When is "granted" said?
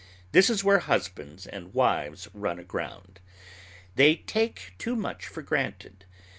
5.43-6.05